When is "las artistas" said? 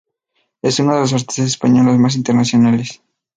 1.01-1.45